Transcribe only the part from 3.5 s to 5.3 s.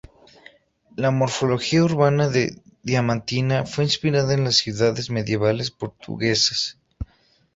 fue inspirada en las ciudades